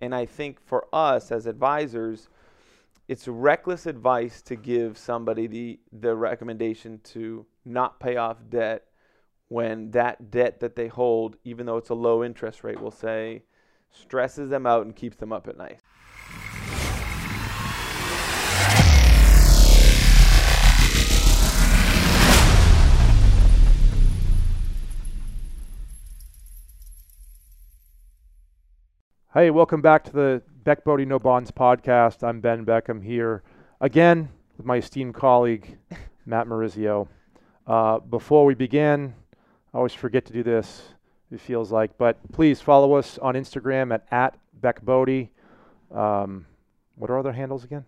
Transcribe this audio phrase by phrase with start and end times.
[0.00, 2.28] And I think for us as advisors,
[3.08, 8.84] it's reckless advice to give somebody the the recommendation to not pay off debt
[9.48, 13.42] when that debt that they hold, even though it's a low interest rate, will say
[13.90, 15.80] stresses them out and keeps them up at night.
[29.32, 32.26] Hey, welcome back to the Beck Bodie No Bonds podcast.
[32.26, 33.42] I'm Ben Beckham here
[33.80, 35.78] again with my esteemed colleague,
[36.26, 37.08] Matt Marizio.
[37.66, 39.14] Uh, before we begin,
[39.72, 40.82] I always forget to do this,
[41.30, 45.30] it feels like, but please follow us on Instagram at, at Beck Bodie.
[45.94, 46.46] Um,
[46.96, 47.84] what are other handles again?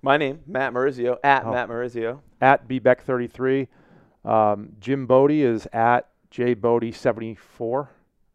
[0.00, 1.52] My name, Matt Marizio, at Oh.
[1.52, 2.20] Matt Marizio.
[2.40, 3.68] At bbeck33.
[4.24, 7.88] Um, Jim Bodie is at jbodie74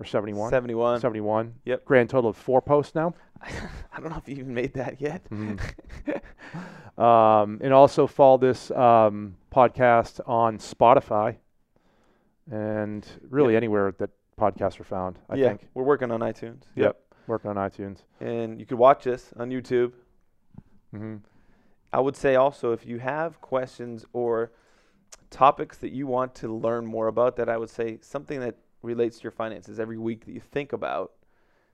[0.04, 0.50] or 71.
[0.50, 1.00] 71.
[1.00, 1.54] 71.
[1.66, 1.86] Yep.
[1.86, 3.14] Grand total of four posts now.
[3.42, 5.22] I don't know if you even made that yet.
[6.98, 11.38] um, and also follow this um, podcast on Spotify
[12.52, 13.60] and really Yep.
[13.60, 15.20] anywhere that podcasts are found.
[15.30, 16.64] I yeah, think we're working on iTunes.
[16.76, 17.00] Yep.
[17.28, 18.00] working on iTunes.
[18.20, 19.94] And you could watch us on YouTube.
[20.92, 21.17] hmm
[21.92, 24.52] I would say also if you have questions or
[25.30, 29.17] topics that you want to learn more about that I would say something that relates
[29.17, 31.14] to your finances every week that you think about,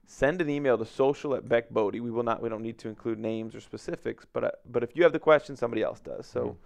[0.06, 2.00] send an email to social at Beck Bodie.
[2.00, 4.96] We will not we don't need to include names or specifics, but uh, but if
[4.96, 6.26] you have the question, somebody else does.
[6.26, 6.56] So Mhm.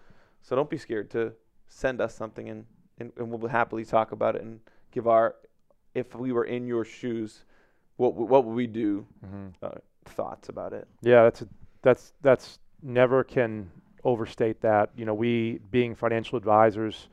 [0.43, 1.33] so don't be scared to
[1.67, 2.67] send us something and,
[2.99, 4.61] and, and we'll happily talk about it and
[4.93, 5.35] give our
[5.95, 7.45] if we were in your shoes,
[7.97, 9.71] what w- what would we do hmm uh,
[10.05, 10.87] thoughts about it.
[11.03, 11.49] Yeah, that's a,
[11.83, 13.71] that's that's never can
[14.05, 14.91] overstate that.
[14.97, 17.09] You know, we being financial advisors,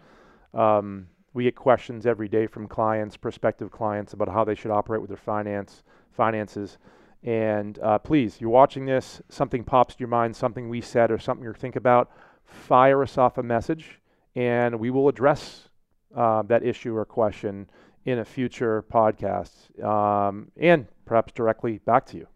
[0.54, 5.02] um, we get questions every day from clients, prospective clients, about how they should operate
[5.02, 6.78] with their finance finances.
[7.24, 11.20] And uh, please, you're watching this, something pops to your mind, something we said or
[11.20, 12.12] something you think about,
[12.44, 14.00] fire us off a message,
[14.36, 15.70] and we will address
[16.16, 17.70] uh, that issue or question
[18.06, 22.28] in a future podcast, um, and perhaps directly back to you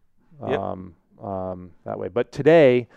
[0.48, 0.60] Yep.
[0.60, 2.08] um, um, that way.
[2.08, 2.88] But today,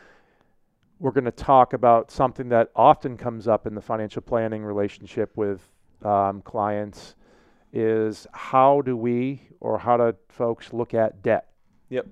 [0.99, 5.37] we're going to talk about something that often comes up in the financial planning relationship
[5.37, 5.61] with
[6.05, 7.15] um, clients
[7.73, 11.49] is how do we or how do folks look at debt?
[11.91, 12.07] Yep.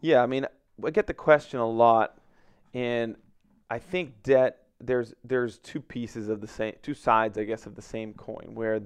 [0.00, 0.46] Yeah, I mean,
[0.84, 2.18] I get the question a lot,
[2.72, 3.16] and
[3.70, 4.60] I think debt.
[4.80, 8.50] There's there's two pieces of the same, two sides, I guess, of the same coin.
[8.54, 8.80] Where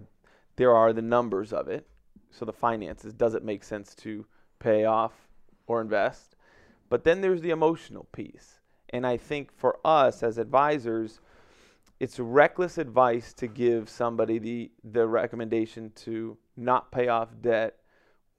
[0.57, 1.89] there are the numbers of it,
[2.31, 3.13] so the finances.
[3.15, 4.27] Does it make sense to
[4.59, 5.13] pay off
[5.67, 6.37] or invest?
[6.91, 8.61] But then there's the emotional piece,
[8.91, 11.21] and I think for us as advisors,
[12.01, 17.77] it's reckless advice to give somebody the the recommendation to not pay off debt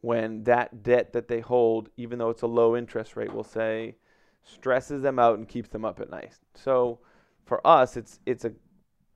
[0.02, 3.96] when that debt that they hold, even though it's a low interest rate, will say
[4.44, 6.34] stresses them out and keeps them up at night.
[6.56, 7.00] So
[7.46, 8.54] for us, it's it's a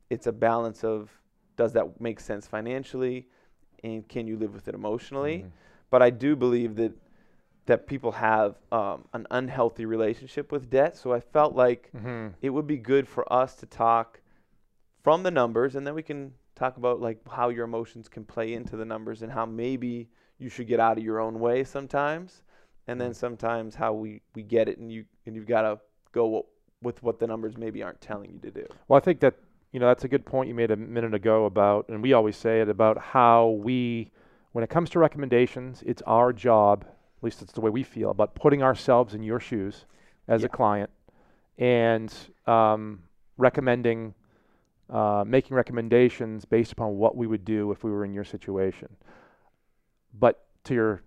[0.10, 1.10] it's a balance of
[1.56, 3.28] does that make sense financially,
[3.84, 5.46] and can you live with it emotionally?
[5.90, 6.92] But I do believe that
[7.66, 10.98] that people have um, an unhealthy relationship with debt.
[10.98, 12.28] So I felt like Mm-hmm.
[12.42, 14.20] it would be good for us to talk
[15.04, 18.54] from the numbers and then we can talk about like how your emotions can play
[18.54, 20.10] into the numbers and how maybe
[20.40, 22.44] you should get out of your own way sometimes.
[22.88, 25.80] And then sometimes how we we get it and you and you've got to
[26.12, 26.44] go w-
[26.82, 28.66] with what the numbers maybe aren't telling you to do.
[28.90, 29.36] Well, I think that
[29.72, 32.36] you know that's a good point you made a minute ago about, and we always
[32.36, 34.12] say it about how we,
[34.52, 38.12] when it comes to recommendations, it's our job, at least it's the way we feel,
[38.12, 39.86] about putting ourselves in your shoes
[40.28, 40.48] as Yeah.
[40.48, 40.90] a client
[41.58, 42.14] and
[42.48, 43.04] um,
[43.38, 44.14] recommending,
[44.94, 48.88] uh, making recommendations based upon what we would do if we were in your situation.
[50.18, 51.02] But to your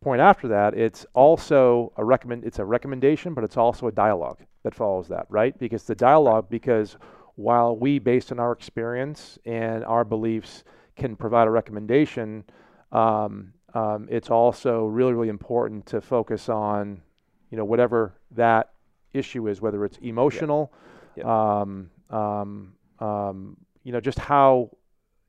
[0.00, 2.44] point after that, it's also a recommend.
[2.44, 5.56] It's a recommendation, but it's also a dialogue that follows that, right?
[5.58, 6.96] Because the dialogue, because
[7.34, 10.64] while we, based on our experience and our beliefs,
[10.96, 12.44] can provide a recommendation,
[12.90, 17.02] um, um, it's also really, really important to focus on,
[17.50, 18.72] you know, whatever that
[19.12, 20.72] issue is, whether it's emotional,
[21.16, 21.26] Yep.
[21.26, 24.70] Um, um, um, you know, just how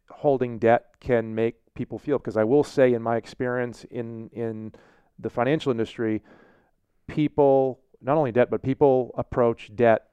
[0.10, 2.18] holding debt can make people feel.
[2.18, 4.74] Because I will say, in my experience in in
[5.20, 6.22] the financial industry,
[7.08, 10.08] people not only debt, but people approach debt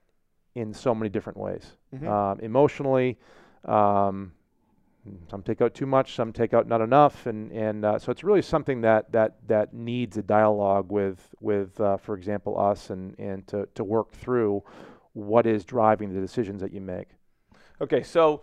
[0.55, 1.76] in so many different ways.
[1.94, 2.06] Mhm.
[2.06, 3.19] Um, emotionally,
[3.64, 4.32] um,
[5.31, 8.25] some take out too much, some take out not enough, and and uh, so it's
[8.25, 13.19] really something that that that needs a dialogue with with, uh, for example, us, and
[13.19, 14.62] and to to work through
[15.14, 17.08] what is driving the decisions that you make.
[17.80, 18.42] Okay so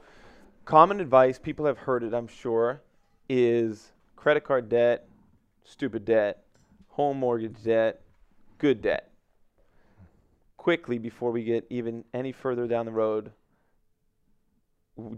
[0.66, 2.82] common advice people have heard it i'm sure
[3.30, 5.08] is credit card debt
[5.64, 6.46] stupid debt
[6.96, 8.02] home mortgage debt,
[8.58, 9.12] good debt.
[10.58, 13.32] Quickly, before we get even any further down the road,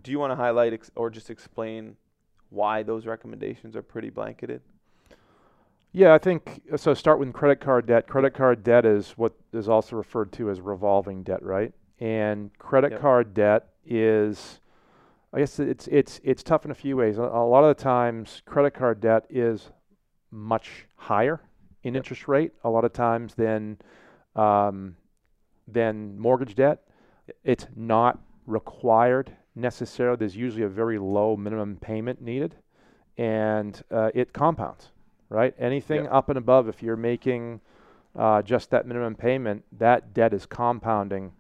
[0.02, 1.96] do you want to highlight ex- or just explain
[2.50, 4.62] why those recommendations are pretty blanketed?
[5.94, 6.94] Yeah, I think uh, so.
[6.94, 8.08] Start with credit card debt.
[8.08, 11.74] Credit card debt is what is also referred to as revolving debt, right?
[12.00, 13.02] And credit Yep.
[13.02, 14.60] card debt is,
[15.34, 17.18] I guess it's it's it's tough in a few ways.
[17.18, 19.72] A, a lot of the times, credit card debt is
[20.32, 21.42] much higher
[21.84, 22.00] in Yep.
[22.02, 22.52] interest rate.
[22.64, 23.78] A lot of times than
[24.36, 24.96] um,
[25.68, 26.84] than mortgage debt.
[27.44, 30.18] It's not required necessarily.
[30.18, 32.56] There's usually a very low minimum payment needed,
[33.18, 34.92] and uh, it compounds
[35.30, 35.54] right?
[35.60, 36.12] Anything Yeah.
[36.12, 37.60] up and above, if you're making
[38.16, 41.34] uh, just that minimum payment, that debt is compounding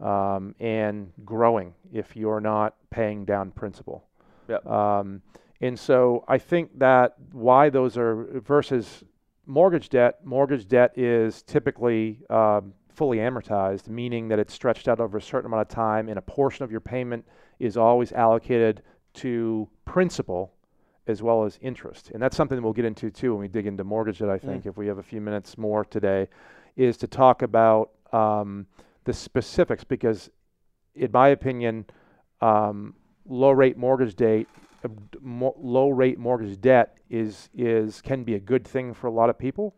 [0.00, 4.04] um, and growing if you're not paying down principal.
[4.48, 4.66] Yep.
[4.66, 5.22] Um,
[5.60, 9.04] and so I think that why those are versus
[9.46, 15.18] mortgage debt, mortgage debt is typically um, fully amortized, meaning that it's stretched out over
[15.18, 17.24] a certain amount of time, and a portion of your payment
[17.58, 18.82] is always allocated
[19.14, 20.52] to principal
[21.06, 22.10] as well as interest.
[22.12, 24.38] And that's something that we'll get into too when we dig into mortgage debt, I
[24.38, 26.28] think, if we have a few minutes more today,
[26.76, 28.66] is to talk about um,
[29.06, 30.30] the specifics because,
[30.94, 31.86] in my opinion,
[32.40, 32.94] um,
[33.24, 34.48] low rate mortgage date,
[34.84, 34.88] uh,
[35.22, 39.30] mo- low rate mortgage debt is is can be a good thing for a lot
[39.30, 39.74] of people.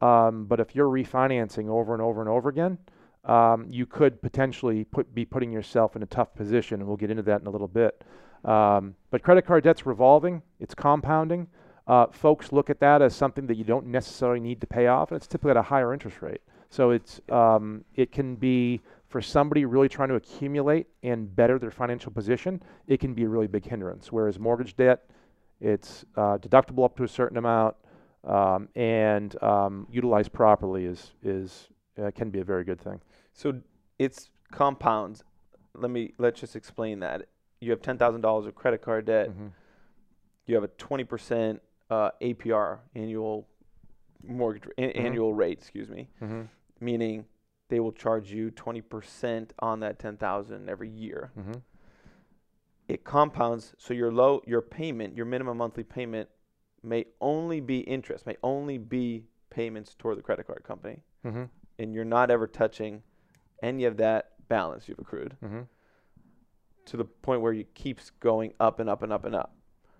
[0.00, 2.78] Um, but if you're refinancing over and over and over again,
[3.24, 7.10] um, you could potentially put be putting yourself in a tough position, and we'll get
[7.10, 8.02] into that in a little bit.
[8.44, 11.46] Um, but credit card debt's revolving; it's compounding.
[11.86, 15.10] Uh, folks look at that as something that you don't necessarily need to pay off,
[15.10, 16.40] and it's typically at a higher interest rate.
[16.70, 21.72] So it's um, it can be for somebody really trying to accumulate and better their
[21.72, 22.62] financial position.
[22.86, 24.12] It can be a really big hindrance.
[24.12, 25.10] Whereas mortgage debt,
[25.60, 27.74] it's uh, deductible up to a certain amount,
[28.22, 31.68] um, and um, utilized properly is is
[32.00, 33.00] uh, can be a very good thing.
[33.32, 33.60] So
[33.98, 35.24] it's compounds.
[35.74, 37.26] Let me let's just explain that.
[37.60, 39.30] You have ten thousand dollars of credit card debt.
[39.30, 39.50] Mhm.
[40.46, 43.48] You have a twenty percent uh, APR annual
[44.24, 44.96] mortgage Mhm.
[44.96, 45.58] annual rate.
[45.58, 46.08] Excuse me.
[46.22, 46.46] Mhm.
[46.80, 47.26] Meaning
[47.68, 51.30] they will charge you twenty percent on that ten thousand every year.
[51.38, 51.62] Mhm.
[52.88, 56.28] It compounds, so your low your payment, your minimum monthly payment,
[56.82, 61.50] may only be interest, may only be payments toward the credit card company, Mhm.
[61.78, 63.02] and you're not ever touching
[63.62, 65.36] any of that balance you've accrued.
[65.42, 65.68] Mhm.
[66.86, 69.54] to the point where it keeps going up and up and up and up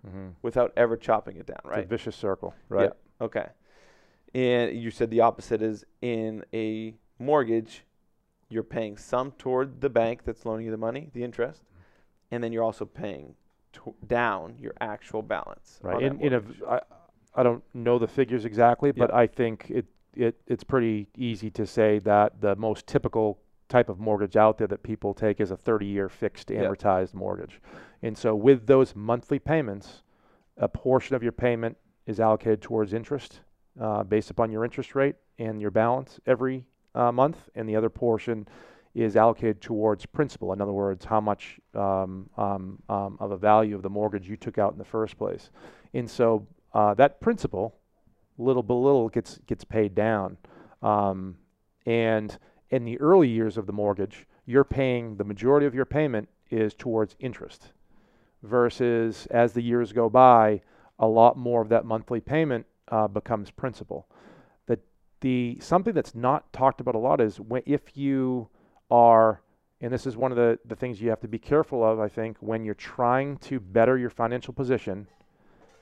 [0.05, 0.33] Mhm.
[0.41, 1.87] without ever chopping it down, It's a right?
[1.87, 2.91] vicious circle, right?
[3.21, 3.47] Okay.
[4.33, 7.83] And you said the opposite is in a mortgage,
[8.49, 11.63] you're paying some toward the bank that's loaning you the money, the interest,
[12.31, 13.35] and then you're also paying
[13.73, 15.79] to- down your actual balance.
[15.81, 16.01] Right.
[16.01, 16.57] In, in a, mortgage.
[16.59, 16.79] v- I,
[17.35, 19.13] I don't know the figures exactly, but.
[19.13, 19.85] I think it,
[20.15, 23.39] it, it's pretty easy to say that the most typical
[23.69, 26.63] type of mortgage out there that people take is a 30 year fixed Yeah.
[26.63, 27.61] amortized mortgage.
[28.01, 30.03] And so with those monthly payments,
[30.57, 33.39] a portion of your payment is allocated towards interest
[33.79, 36.65] uh, based upon your interest rate and your balance every
[36.95, 38.47] uh, month, and the other portion
[38.93, 40.51] is allocated towards principal.
[40.51, 44.35] In other words, how much um, um, um, of a value of the mortgage you
[44.35, 45.49] took out in the first place.
[45.93, 47.75] And so uh, that principal,
[48.37, 50.37] little by little, gets gets paid down.
[50.81, 51.37] Um,
[51.85, 52.37] and
[52.69, 56.73] in the early years of the mortgage, you're paying the majority of your payment is
[56.73, 57.71] towards interest,
[58.43, 60.61] versus as the years go by,
[60.99, 64.07] a lot more of that monthly payment uh, becomes principal.
[64.67, 64.79] The
[65.21, 68.49] the something that's not talked about a lot is when if you
[68.91, 69.41] are
[69.81, 72.07] and this is one of the, the things you have to be careful of, I
[72.07, 75.07] think, when you're trying to better your financial position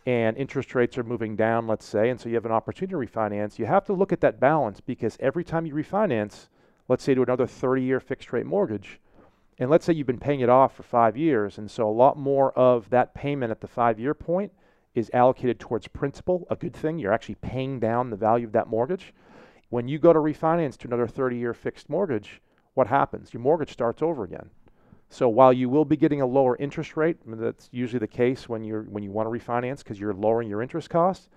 [0.06, 3.12] and interest rates are moving down, let's say, and so you have an opportunity to
[3.12, 6.48] refinance, you have to look at that balance because every time you refinance,
[6.88, 9.02] let's say to another 30 year fixed rate mortgage,
[9.60, 12.18] and let's say you've been paying it off for five years, and so a lot
[12.18, 14.54] more of that payment at the five year point
[14.96, 17.00] is allocated towards principal, a good thing.
[17.00, 19.14] You're actually paying down the value of that mortgage.
[19.70, 22.42] When you go to refinance to another 30 year fixed mortgage,
[22.74, 23.34] what happens?
[23.34, 24.50] Your mortgage starts over again.
[25.10, 28.08] So while you will be getting a lower interest rate, I mean, that's usually the
[28.08, 31.30] case when you're when you want to refinance because you're lowering your interest costs.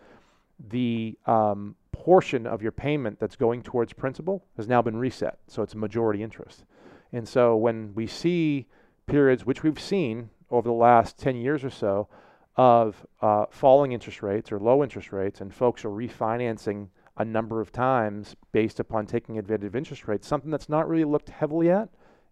[0.69, 5.63] The um, portion of your payment that's going towards principal has now been reset, so
[5.63, 6.65] it's a majority interest.
[7.13, 8.67] And so when we see
[9.07, 12.09] periods, which we've seen over the last 10 years or so,
[12.57, 17.61] of uh, falling interest rates or low interest rates, and folks are refinancing a number
[17.61, 21.71] of times based upon taking advantage of interest rates, something that's not really looked heavily
[21.71, 21.89] at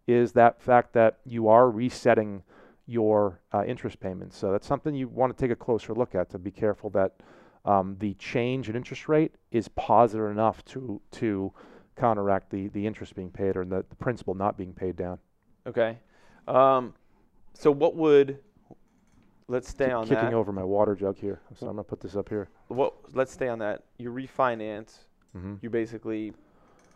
[0.06, 2.42] is that fact that you are resetting
[2.86, 4.36] your uh, interest payments.
[4.36, 7.20] So that's something you want to take a closer look at to be careful that
[7.64, 11.52] um, the change in interest rate is positive enough to to
[11.96, 15.18] counteract the the interest being paid or the, the principal not being paid down.
[15.66, 15.98] Okay.
[16.48, 16.94] Um,
[17.52, 18.38] so what would
[19.50, 20.34] let's stay on kicking that.
[20.34, 22.48] over my water jug here, so I'm gonna put this up here.
[22.68, 23.84] What let's stay on that.
[23.98, 24.98] You refinance.
[25.36, 25.54] Mm-hmm.
[25.60, 26.32] You basically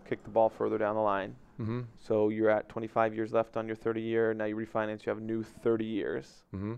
[0.09, 1.37] kick the ball further down the line.
[1.61, 1.83] Mm-hmm.
[1.97, 4.35] So you're at 25 years left on your 30 year.
[4.35, 5.07] Now you refinance.
[5.07, 6.43] You have a new 30 years.
[6.55, 6.75] Mm-hmm.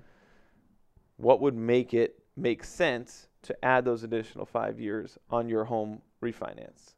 [1.17, 6.03] What would make it make sense to add those additional five years on your home
[6.23, 6.95] refinance?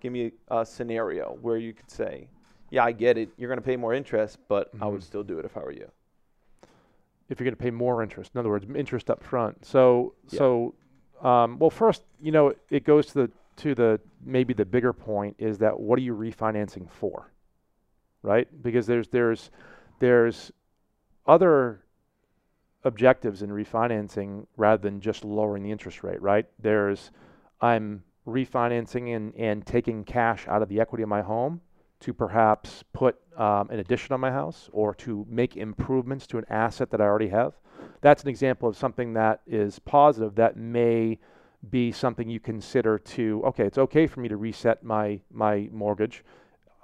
[0.00, 2.28] Give me a, a scenario where you could say,
[2.70, 3.30] "Yeah, I get it.
[3.38, 5.04] You're going to pay more interest, but I would Mhm.
[5.04, 5.90] still do it if I were you."
[7.28, 8.32] If you're going to pay more interest.
[8.34, 9.64] In other words, interest up front.
[9.64, 10.38] So, Yeah.
[10.38, 10.74] so,
[11.22, 15.34] um, well, first, you know, it goes to the to the maybe the bigger point
[15.38, 17.32] is that what are you refinancing for,
[18.22, 18.46] right?
[18.62, 19.50] Because there's there's
[19.98, 20.52] there's
[21.26, 21.82] other
[22.84, 26.46] objectives in refinancing rather than just lowering the interest rate, right?
[26.60, 27.10] There's
[27.60, 31.60] I'm refinancing and, and taking cash out of the equity of my home
[32.00, 36.44] to perhaps put um, an addition on my house or to make improvements to an
[36.48, 37.54] asset that I already have.
[38.00, 41.18] That's an example of something that is positive that may
[41.70, 46.22] be something you consider to okay, it's okay for me to reset my my mortgage.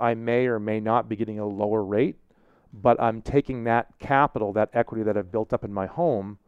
[0.01, 2.17] I may or may not be getting a lower rate,
[2.73, 6.39] but I'm taking that capital, that equity that I've built up in my home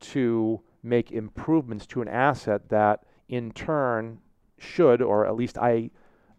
[0.00, 4.18] to make improvements to an asset that in turn
[4.58, 5.90] should, or at least I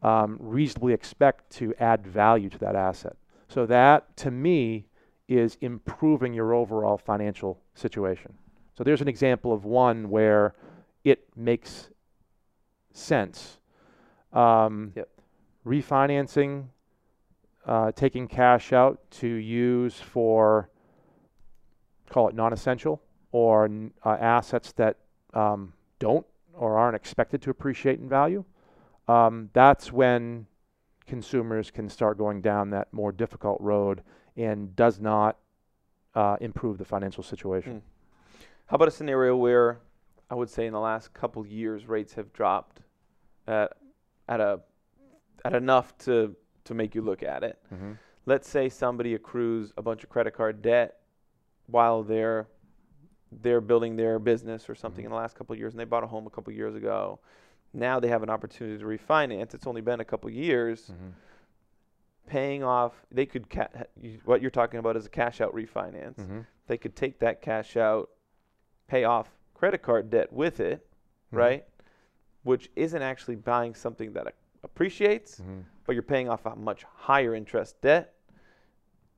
[0.04, 3.16] um, reasonably expect to add value to that asset.
[3.48, 4.86] So that, to me,
[5.28, 8.34] is improving your overall financial situation.
[8.78, 10.54] So there's an example of one where
[11.04, 11.90] it makes
[12.92, 13.60] sense.
[14.32, 15.10] Um, Yep.
[15.66, 16.66] Refinancing,
[17.66, 20.70] uh, taking cash out to use for,
[22.10, 24.98] call it non-essential, or n- uh, assets that
[25.34, 28.44] um, don't or aren't expected to appreciate in value
[29.08, 30.48] um, that's when
[31.08, 34.02] consumers can start going down that more difficult road
[34.38, 35.38] and does not
[36.16, 37.82] uh, improve the financial situation.
[38.68, 39.80] How about a scenario where
[40.30, 42.82] I would say in the last couple years rates have dropped
[43.48, 43.74] at
[44.30, 44.62] at a
[45.44, 47.60] at enough to to make you look at it.
[47.74, 47.92] Mm-hmm.
[48.26, 51.00] Let's say somebody accrues a bunch of credit card debt
[51.68, 52.48] while they're
[53.42, 55.08] they're building their business or something Mhm.
[55.08, 56.76] in the last couple of years and they bought a home a couple of years
[56.76, 57.20] ago.
[57.74, 59.54] Now they have an opportunity to refinance.
[59.54, 60.92] It's only been a couple years.
[60.92, 61.10] Mm-hmm.
[62.28, 63.68] Paying off, they could ca-
[64.24, 66.16] what you're talking about is a cash out refinance.
[66.16, 66.40] Mm-hmm.
[66.68, 68.10] They could take that cash out,
[68.88, 70.86] pay off credit card debt with it,
[71.28, 71.38] Mm-hmm.
[71.38, 71.66] right?
[72.44, 75.62] Which isn't actually buying something that appreciates, Mm-hmm.
[75.86, 78.14] but you're paying off a much higher interest debt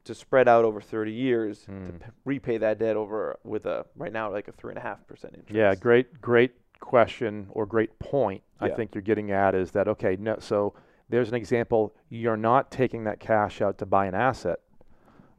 [0.05, 1.99] to spread out over 30 years to Mm.
[1.99, 5.05] p- repay that debt over with a right now like a three and a half
[5.07, 5.55] percent interest.
[5.55, 8.41] Yeah, great, great question or great point.
[8.59, 10.15] I think you're getting at is that okay?
[10.19, 10.73] No, so
[11.09, 11.93] there's an example.
[12.09, 14.59] You're not taking that cash out to buy an asset,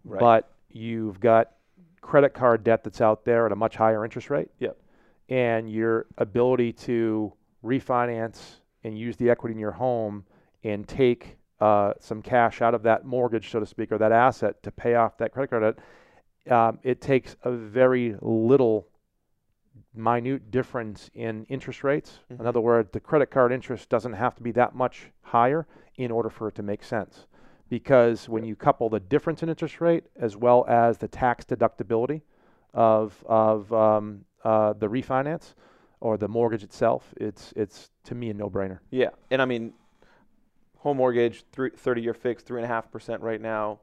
[0.04, 0.20] Right.
[0.20, 1.52] but you've got
[2.00, 4.48] credit card debt that's out there at a much higher interest rate.
[4.60, 4.76] Yep.
[5.28, 7.32] And your ability to
[7.64, 10.24] refinance and use the equity in your home
[10.62, 14.62] and take uh, some cash out of that mortgage, so to speak, or that asset
[14.62, 18.86] to pay off that credit card debt, um, it takes a very little
[19.96, 22.20] minute difference in interest rates.
[22.30, 22.40] Mhm.
[22.40, 26.10] In other words, the credit card interest doesn't have to be that much higher in
[26.10, 27.26] order for it to make sense.
[27.68, 32.22] Because when you couple the difference in interest rate as well as the tax deductibility
[32.72, 35.54] of, of um, uh, the refinance
[36.00, 38.78] or the mortgage itself, it's, it's to me a no brainer.
[38.90, 39.72] yeah, and I mean,
[40.78, 43.80] home mortgage, three, 30 year fixed, three and a half percent right now.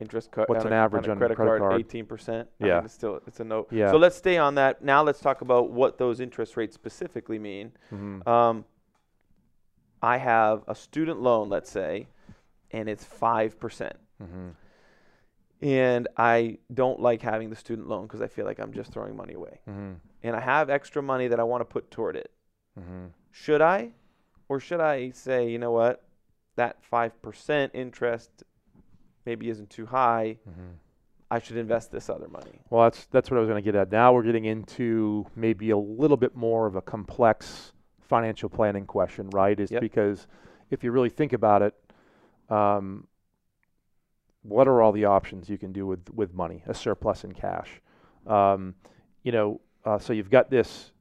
[0.00, 0.48] Interest cut.
[0.48, 1.80] What's on an a- average on a credit, credit card?
[1.80, 2.48] 18 percent.
[2.58, 2.82] Yeah.
[2.84, 3.66] it's still it's a no.
[3.70, 3.90] Yeah.
[3.90, 4.82] So let's stay on that.
[4.82, 7.72] Now let's talk about what those interest rates specifically mean.
[7.92, 8.26] Mhm.
[8.26, 8.64] Um,
[10.02, 12.08] I have a student loan, let's say,
[12.72, 14.48] and it's five percent, Mm-hmm.
[15.62, 19.16] and I don't like having the student loan because I feel like I'm just throwing
[19.16, 19.92] money away, Mm-hmm.
[20.24, 22.30] and I have extra money that I want to put toward it.
[22.78, 23.10] Mhm.
[23.30, 23.92] Should I,
[24.48, 26.02] or should I say, you know what,
[26.56, 28.42] that five percent interest
[29.26, 30.38] maybe isn't too high.
[30.48, 30.74] Mhm.
[31.30, 32.60] I should invest this other money.
[32.70, 33.90] Well, that's that's what I was going to get at.
[33.90, 39.30] Now we're getting into maybe a little bit more of a complex financial planning question,
[39.30, 39.58] right?
[39.58, 39.80] Is Yep.
[39.80, 40.26] because
[40.70, 41.74] if you really think about it,
[42.50, 43.06] um,
[44.42, 47.80] what are all the options you can do with with money, a surplus in cash?
[48.26, 48.74] Um,
[49.22, 50.92] you know, uh, so you've got this.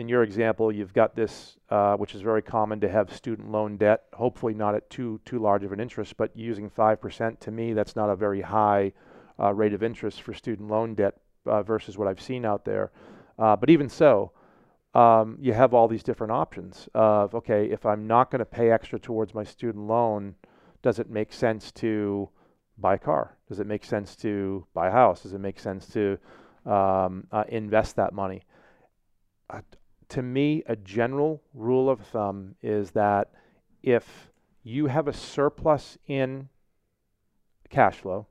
[0.00, 3.76] In your example, you've got this, uh, which is very common to have student loan
[3.76, 4.04] debt.
[4.14, 7.74] Hopefully, not at too too large of an interest, but using five percent to me,
[7.74, 8.94] that's not a very high
[9.38, 12.90] uh, rate of interest for student loan debt uh, versus what I've seen out there.
[13.38, 14.32] Uh, but even so,
[14.94, 18.70] um, you have all these different options of okay, if I'm not going to pay
[18.70, 20.34] extra towards my student loan,
[20.80, 22.30] does it make sense to
[22.78, 23.36] buy a car?
[23.50, 25.24] Does it make sense to buy a house?
[25.24, 26.16] Does it make sense to
[26.64, 28.44] um, uh, invest that money?
[30.10, 33.30] To me, a general rule of thumb is that
[33.82, 34.32] if
[34.64, 36.48] you have a surplus in
[37.68, 38.26] cash flow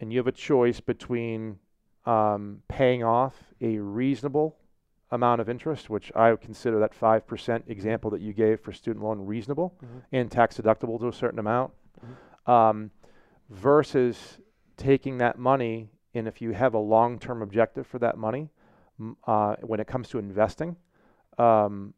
[0.00, 1.58] and you have a choice between
[2.06, 4.56] um, paying off a reasonable
[5.10, 9.04] amount of interest, which I would consider that 5% example that you gave for student
[9.04, 10.02] loan reasonable Mhm.
[10.10, 12.50] and tax deductible to a certain amount, Mhm.
[12.50, 12.90] um,
[13.50, 14.38] versus
[14.78, 18.50] taking that money and if you have a long-term objective for that money,
[19.26, 20.76] uh, when it comes to investing,
[21.38, 21.94] um,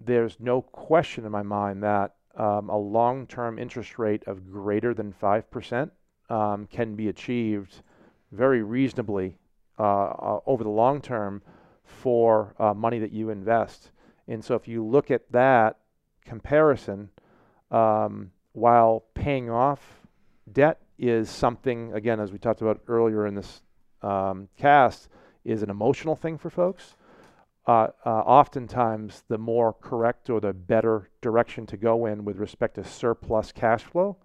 [0.00, 5.12] there's no question in my mind that um, a long-term interest rate of greater than
[5.12, 5.90] 5%
[6.30, 7.82] um, can be achieved
[8.30, 9.36] very reasonably
[9.78, 11.42] uh, uh, over the long term
[11.84, 13.90] for uh, money that you invest.
[14.28, 15.78] And so if you look at that
[16.24, 17.08] comparison,
[17.70, 20.02] um, while paying off
[20.52, 23.62] debt is something, again, as we talked about earlier in this
[24.02, 25.08] um, cast,
[25.48, 26.96] is an emotional thing for folks.
[27.66, 32.74] Uh, uh, oftentimes, the more correct or the better direction to go in with respect
[32.76, 34.16] to surplus cash flow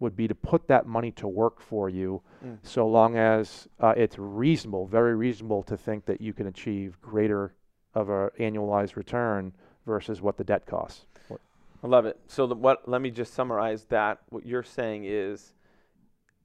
[0.00, 2.58] would be to put that money to work for you, Mm.
[2.62, 7.52] so long as uh, it's reasonable, very reasonable to think that you can achieve greater
[7.94, 9.52] of a annualized return
[9.86, 11.04] versus what the debt costs.
[11.82, 12.18] I love it.
[12.26, 12.88] So the, what?
[12.88, 14.18] Let me just summarize that.
[14.30, 15.54] What you're saying is,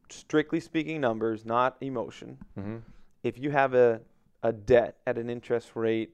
[0.10, 2.38] strictly speaking, numbers, not emotion.
[2.58, 2.78] Mm-hmm.
[3.24, 4.02] If you have a
[4.44, 6.12] a debt at an interest rate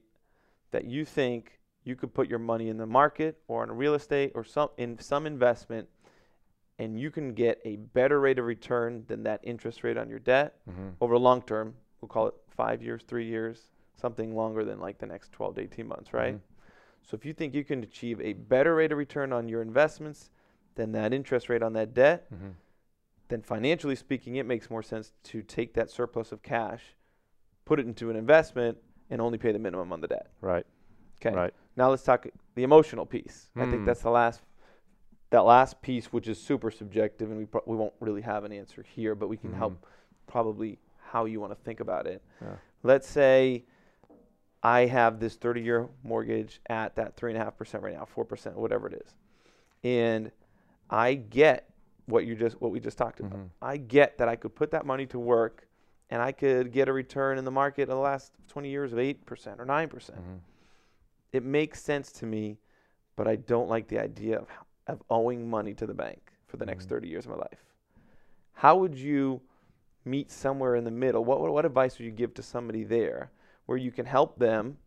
[0.70, 4.32] that you think you could put your money in the market or in real estate
[4.34, 5.88] or some in some investment,
[6.78, 10.18] and you can get a better rate of return than that interest rate on your
[10.20, 10.88] debt Mm-hmm.
[11.00, 11.74] over long term.
[12.00, 13.70] We'll call it five years, three years,
[14.00, 16.36] something longer than like the next 12 to 18 months, right?
[16.36, 16.40] Mhm.
[17.02, 20.30] So if you think you can achieve a better rate of return on your investments
[20.76, 22.50] than that interest rate on that debt, Mm-hmm.
[23.28, 26.94] then financially speaking, it makes more sense to take that surplus of cash,
[27.70, 28.76] put it into an investment,
[29.10, 30.26] and only pay the minimum on the debt.
[30.40, 30.66] Right.
[31.24, 31.32] Okay.
[31.36, 31.54] Right.
[31.76, 33.48] Now let's talk the emotional piece.
[33.54, 33.84] I think Hmm.
[33.84, 34.42] that's the last
[35.30, 38.50] that last piece, which is super subjective, and we pro- we won't really have an
[38.50, 39.86] answer here, but we can help
[40.26, 42.20] probably how you want to think about it.
[42.42, 42.56] Yeah.
[42.82, 43.64] Let's say
[44.64, 48.24] I have this 30-year mortgage at that three and a half percent right now, four
[48.24, 49.14] percent, whatever it is,
[49.84, 50.32] and
[50.90, 51.70] I get
[52.06, 53.38] what you just what we just talked about.
[53.38, 53.50] Mhm.
[53.62, 55.68] I get that I could put that money to work,
[56.10, 58.98] and I could get a return in the market in the last 20 years of
[58.98, 60.36] eight percent or nine percent Mm-hmm.
[61.32, 62.58] it makes sense to me,
[63.16, 64.48] but I don't like the idea of,
[64.88, 66.88] of owing money to the bank for the next Mhm.
[66.90, 67.64] 30 years of my life.
[68.54, 69.40] How would you
[70.04, 71.24] meet somewhere in the middle?
[71.24, 73.30] What, what, what advice would you give to somebody there
[73.66, 74.78] where you can help them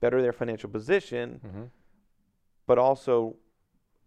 [0.00, 1.64] better their financial position, Mm-hmm.
[2.66, 3.36] but also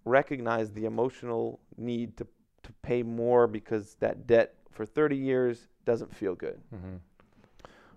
[0.06, 2.28] recognize the emotional need to,
[2.64, 6.60] to pay more because that debt for 30 years doesn't feel good?
[6.74, 6.96] Mm-hmm.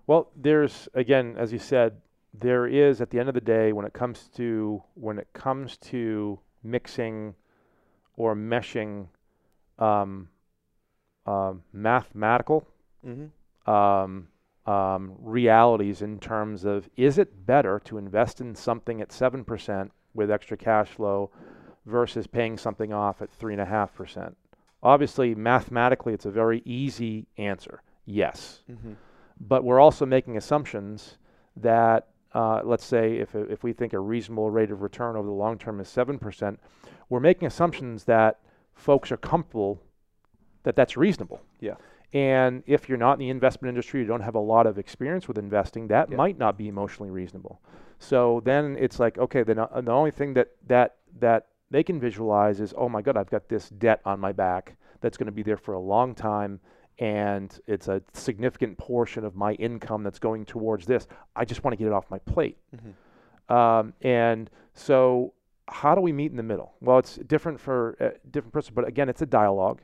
[0.07, 2.01] Well, there's again, as you said,
[2.33, 5.77] there is at the end of the day when it comes to when it comes
[5.77, 7.33] to mixing
[8.17, 9.07] or meshing
[9.79, 10.29] um,
[11.25, 12.67] um, mathematical
[13.05, 13.69] Mm-hmm.
[13.71, 14.27] um,
[14.65, 19.91] um, realities in terms of is it better to invest in something at seven percent
[20.15, 21.29] with extra cash flow
[21.85, 24.35] versus paying something off at three and a half percent?
[24.85, 27.81] Obviously, mathematically, it's a very easy answer.
[28.05, 28.93] Yes Mm-hmm.
[29.39, 31.17] but we're also making assumptions
[31.57, 35.33] that uh, let's say if, if we think a reasonable rate of return over the
[35.33, 36.57] long term is 7%,
[37.09, 38.39] we're making assumptions that
[38.75, 39.81] folks are comfortable
[40.63, 41.41] that that's reasonable.
[41.61, 41.75] Yeah.
[42.13, 45.27] And if you're not in the investment industry, you don't have a lot of experience
[45.27, 46.17] with investing, that Yeah.
[46.17, 47.61] might not be emotionally reasonable.
[47.99, 51.99] So then it's like, okay, then uh, the only thing that, that, that they can
[51.99, 55.31] visualize is, oh my God, I've got this debt on my back that's going to
[55.31, 56.59] be there for a long time
[56.99, 61.07] and it's a significant portion of my income that's going towards this.
[61.35, 62.57] I just want to get it off my plate.
[62.75, 63.53] Mm-hmm.
[63.53, 65.33] Um, and so,
[65.67, 66.73] how do we meet in the middle?
[66.79, 69.81] Well, it's different for uh, different person, but again, it's a dialogue,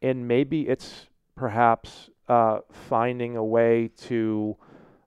[0.00, 4.56] and maybe it's perhaps uh, finding a way to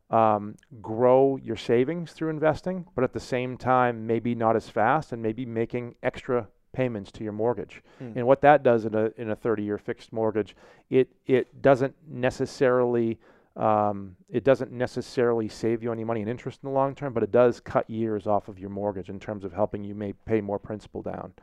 [0.10, 5.12] um, grow your savings through investing, but at the same time, maybe not as fast,
[5.12, 7.82] and maybe making extra payments to your mortgage.
[8.02, 8.18] Mm.
[8.18, 10.56] And what that does in a in a 30-year fixed mortgage,
[10.90, 13.20] it it doesn't necessarily
[13.58, 17.24] um, it doesn't necessarily save you any money in interest in the long term, but
[17.24, 20.42] it does cut years off of your mortgage in terms of helping you may pay
[20.42, 21.34] more principal down.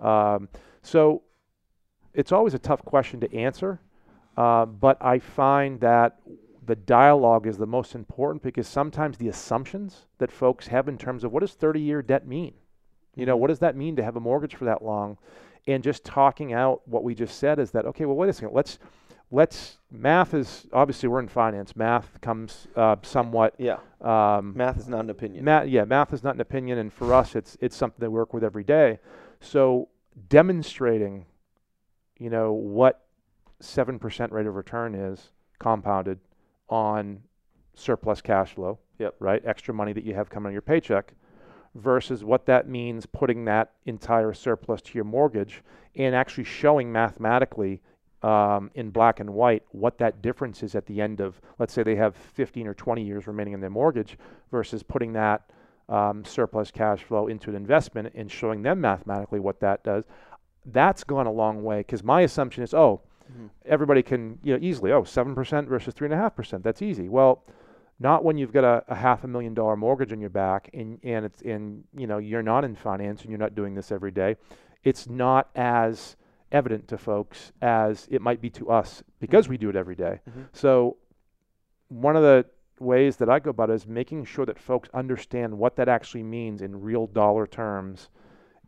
[0.00, 0.48] Um,
[0.82, 1.22] so
[2.12, 3.80] it's always a tough question to answer,
[4.36, 6.18] uh, but I find that
[6.70, 11.24] the dialogue is the most important because sometimes the assumptions that folks have in terms
[11.24, 12.54] of what does 30 year debt mean?
[13.16, 13.40] You know, Mhm.
[13.40, 15.18] what does that mean to have a mortgage for that long?
[15.66, 18.54] And just talking out what we just said is that okay, well, wait a second.
[18.54, 18.78] Let's
[19.32, 21.74] let's math is obviously we're in finance.
[21.74, 23.54] Math comes uh, somewhat.
[23.58, 23.78] Yeah.
[24.00, 25.44] Um, Math is not an opinion.
[25.44, 28.14] math, yeah, math is not an opinion, and for us, it's it's something that we
[28.14, 29.00] work with every day.
[29.40, 29.88] So
[30.28, 31.26] demonstrating,
[32.16, 33.06] you know, what
[33.58, 36.20] seven percent rate of return is compounded
[36.70, 37.20] on
[37.74, 38.78] surplus cash flow.
[38.98, 39.16] Yep.
[39.18, 41.12] Right, extra money that you have coming on your paycheck,
[41.74, 45.62] versus what that means putting that entire surplus to your mortgage
[45.96, 47.80] and actually showing mathematically
[48.22, 51.82] um, in black and white what that difference is at the end of, let's say
[51.82, 54.18] they have 15 or 20 years remaining in their mortgage
[54.50, 55.50] versus putting that
[55.88, 60.04] um, surplus cash flow into an investment and showing them mathematically what that does.
[60.66, 63.00] That's gone a long way because my assumption is, oh,
[63.30, 63.50] Mhm.
[63.64, 66.64] everybody can you know easily, oh, seven percent versus three and a half percent.
[66.64, 67.08] That's easy.
[67.08, 67.44] Well,
[67.98, 70.98] not when you've got a, a half a million dollar mortgage on your back and
[71.02, 74.10] and it's in you know you're not in finance and you're not doing this every
[74.10, 74.36] day.
[74.84, 76.16] It's not as
[76.52, 80.20] evident to folks as it might be to us because we do it every day.
[80.28, 80.46] Mhm.
[80.52, 80.96] So
[81.88, 82.46] one of the
[82.80, 86.22] ways that I go about it is making sure that folks understand what that actually
[86.22, 88.08] means in real dollar terms,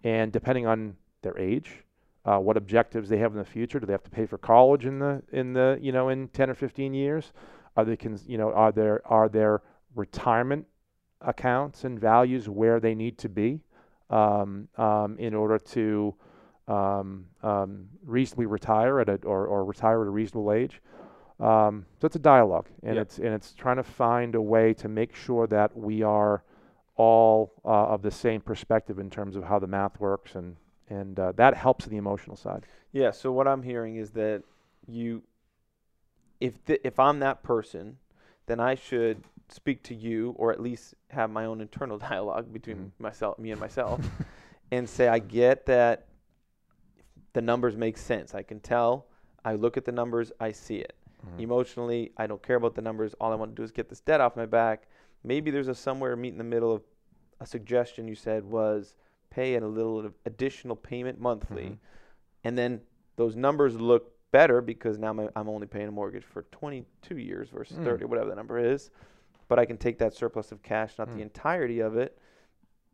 [0.05, 1.83] and depending on their age,
[2.25, 3.81] uh, what objectives they have in the future.
[3.81, 6.51] Do they have to pay for college in the in the you know in ten
[6.51, 7.33] or fifteen years?
[7.77, 9.63] Are they cons- you know are there are there
[9.95, 10.67] retirement
[11.21, 13.61] accounts and values where they need to be
[14.11, 16.15] um, um, in order to
[16.69, 20.81] um, um, reasonably retire at a or, or retire at a reasonable age?
[21.41, 23.03] Um, so it's a dialogue, and Yep.
[23.03, 26.45] it's and it's trying to find a way to make sure that we are
[26.97, 30.57] all uh, of the same perspective in terms of how the math works, and
[30.93, 32.67] and uh, that helps the emotional side.
[32.93, 33.11] Yeah.
[33.13, 34.43] So what I'm hearing is that
[34.87, 35.23] you,
[36.41, 37.97] if th- if I'm that person,
[38.47, 42.77] then I should speak to you, or at least have my own internal dialogue between
[42.77, 42.91] Mhm.
[42.99, 44.01] myself, me and myself,
[44.71, 46.07] and say, I get that
[47.33, 48.35] the numbers make sense.
[48.35, 49.07] I can tell.
[49.45, 50.31] I look at the numbers.
[50.41, 50.95] I see it.
[51.27, 51.41] Mm-hmm.
[51.41, 53.15] Emotionally, I don't care about the numbers.
[53.21, 54.89] All I want to do is get this debt off my back.
[55.25, 56.83] Maybe there's a somewhere meet in the middle of
[57.41, 58.95] a suggestion you said was
[59.33, 61.79] pay a little additional payment monthly, Mhm.
[62.45, 62.81] and then
[63.17, 67.49] those numbers look better because now my, I'm only paying a mortgage for 22 years
[67.51, 67.85] versus Mm.
[67.85, 68.91] 30, whatever the number is.
[69.49, 71.15] But I can take that surplus of cash, not Mm.
[71.17, 72.19] the entirety of it,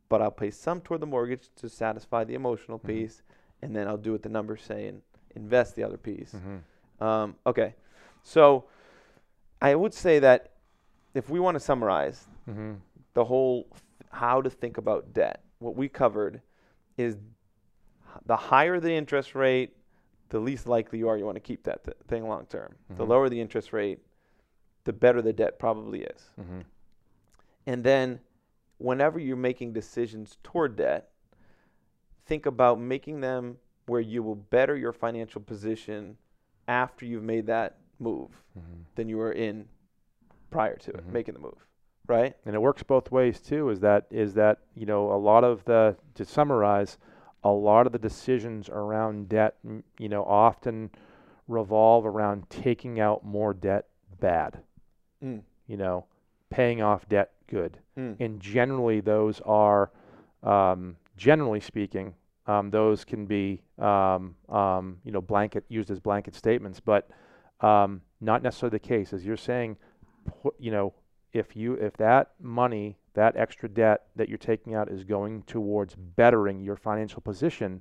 [0.08, 2.86] but I'll pay some toward the mortgage to satisfy the emotional Mhm.
[2.86, 3.22] piece,
[3.62, 5.02] and then I'll do what the numbers say and
[5.34, 6.34] invest the other piece.
[6.34, 6.62] Mhm.
[7.04, 7.74] Um, okay,
[8.22, 8.64] so
[9.60, 10.52] I would say that
[11.14, 12.80] if we want to summarize Mhm.
[13.14, 13.68] the whole
[14.10, 16.40] how to think about debt, what we covered
[16.96, 17.16] is
[18.26, 19.76] the higher the interest rate,
[20.30, 22.74] the least likely you are you want to keep that th- thing long term.
[22.90, 23.08] The Mhm.
[23.08, 24.00] lower the interest rate,
[24.84, 26.30] the better the debt probably is.
[26.38, 26.64] Mhm.
[27.66, 28.20] And then
[28.78, 31.10] whenever you're making decisions toward debt,
[32.24, 36.18] think about making them where you will better your financial position
[36.66, 38.84] after you've made that move Mhm.
[38.94, 39.68] than you were in
[40.50, 41.12] prior to it, Mhm.
[41.12, 41.66] making the move.
[42.08, 42.34] Right?
[42.46, 45.64] and it works both ways too is that is that you know a lot of
[45.66, 46.96] the to summarize
[47.44, 49.56] a lot of the decisions around debt
[49.98, 50.90] you know often
[51.46, 53.86] revolve around taking out more debt
[54.20, 54.60] bad
[55.22, 55.42] Mm.
[55.66, 56.06] you know
[56.50, 58.16] paying off debt good Mm.
[58.20, 59.90] and generally those are
[60.42, 62.14] um, generally speaking
[62.46, 67.10] um, those can be um, um, you know blanket used as blanket statements but
[67.60, 69.76] um, not necessarily the case as you're saying
[70.58, 70.92] you know
[71.32, 75.94] if you if that money that extra debt that you're taking out is going towards
[75.94, 77.80] bettering your financial position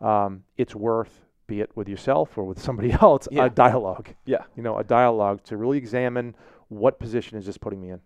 [0.00, 3.46] um, it's worth be it with yourself or with somebody else Yeah.
[3.46, 4.44] a dialogue Yeah.
[4.56, 6.34] you know a dialogue to really examine
[6.68, 8.00] what position is this putting me in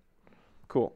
[0.69, 0.95] Cool.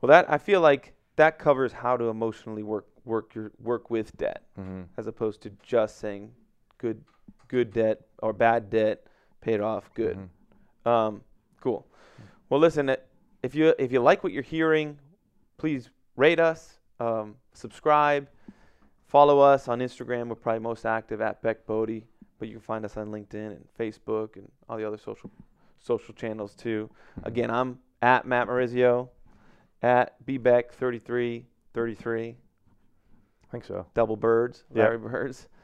[0.00, 4.16] Well, that I feel like that covers how to emotionally work work your work with
[4.16, 4.82] debt, mm-hmm.
[4.96, 6.30] as opposed to just saying
[6.78, 7.02] good
[7.48, 9.06] good debt or bad debt
[9.40, 10.18] paid off good.
[10.18, 10.88] Mm-hmm.
[10.88, 11.22] Um,
[11.60, 11.86] cool.
[12.52, 12.96] Well, listen, uh,
[13.42, 14.98] if you if you like what you're hearing,
[15.56, 18.28] please rate us, um, subscribe,
[19.06, 20.28] follow us on Instagram.
[20.28, 22.04] We're probably most active at Beck Bodie,
[22.38, 25.30] but you can find us on LinkedIn and Facebook and all the other social
[25.80, 26.90] social channels too.
[27.22, 29.08] Again, I'm at Matt Marizio,
[29.82, 32.36] at bbeck3333, I
[33.50, 33.86] think so.
[33.94, 34.64] double birds.
[34.74, 35.48] Larry Birds.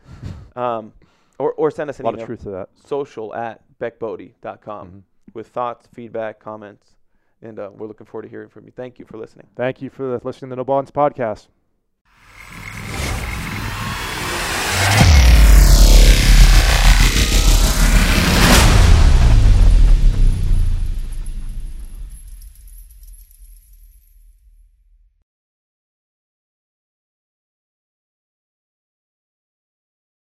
[0.56, 0.94] Um,
[1.38, 2.70] or, or send us an A an lot email, of truth to that.
[2.86, 5.02] social at beckbodie.com Mhm.
[5.38, 6.96] With thoughts, feedback, comments,
[7.40, 8.72] and uh, we're looking forward to hearing from you.
[8.72, 9.46] Thank you for listening.
[9.56, 11.46] Thank you for listening to the No Bonds podcast.